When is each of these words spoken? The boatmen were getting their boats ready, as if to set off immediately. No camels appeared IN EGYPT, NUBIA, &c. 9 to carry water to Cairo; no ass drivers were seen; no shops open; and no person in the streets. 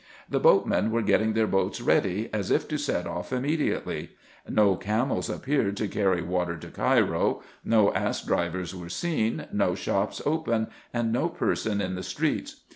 The 0.27 0.39
boatmen 0.39 0.89
were 0.89 1.03
getting 1.03 1.33
their 1.33 1.45
boats 1.45 1.79
ready, 1.79 2.27
as 2.33 2.49
if 2.49 2.67
to 2.69 2.79
set 2.79 3.05
off 3.05 3.31
immediately. 3.31 4.09
No 4.49 4.75
camels 4.75 5.29
appeared 5.29 5.79
IN 5.79 5.83
EGYPT, 5.83 5.83
NUBIA, 5.83 5.83
&c. 5.83 5.83
9 5.83 5.89
to 5.89 5.97
carry 5.99 6.21
water 6.23 6.57
to 6.57 6.67
Cairo; 6.69 7.43
no 7.63 7.93
ass 7.93 8.25
drivers 8.25 8.75
were 8.75 8.89
seen; 8.89 9.45
no 9.53 9.75
shops 9.75 10.19
open; 10.25 10.69
and 10.91 11.13
no 11.13 11.29
person 11.29 11.81
in 11.81 11.93
the 11.93 12.01
streets. 12.01 12.61